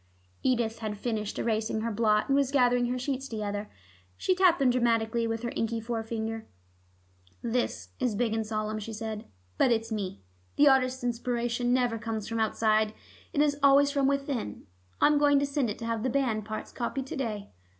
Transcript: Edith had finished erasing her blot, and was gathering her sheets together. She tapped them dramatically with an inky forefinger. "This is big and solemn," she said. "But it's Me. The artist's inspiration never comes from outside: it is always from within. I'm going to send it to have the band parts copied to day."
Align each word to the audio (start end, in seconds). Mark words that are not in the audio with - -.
Edith 0.41 0.79
had 0.79 0.97
finished 0.97 1.37
erasing 1.37 1.81
her 1.81 1.91
blot, 1.91 2.25
and 2.27 2.35
was 2.35 2.49
gathering 2.49 2.87
her 2.87 2.97
sheets 2.97 3.27
together. 3.27 3.69
She 4.17 4.33
tapped 4.33 4.57
them 4.57 4.71
dramatically 4.71 5.27
with 5.27 5.43
an 5.43 5.51
inky 5.51 5.79
forefinger. 5.79 6.47
"This 7.43 7.89
is 7.99 8.15
big 8.15 8.33
and 8.33 8.43
solemn," 8.43 8.79
she 8.79 8.93
said. 8.93 9.25
"But 9.59 9.71
it's 9.71 9.91
Me. 9.91 10.23
The 10.55 10.67
artist's 10.67 11.03
inspiration 11.03 11.71
never 11.71 11.99
comes 11.99 12.27
from 12.27 12.39
outside: 12.39 12.95
it 13.31 13.41
is 13.43 13.59
always 13.61 13.91
from 13.91 14.07
within. 14.07 14.65
I'm 14.99 15.19
going 15.19 15.37
to 15.37 15.45
send 15.45 15.69
it 15.69 15.77
to 15.77 15.85
have 15.85 16.01
the 16.01 16.09
band 16.09 16.45
parts 16.45 16.71
copied 16.71 17.05
to 17.05 17.15
day." 17.15 17.51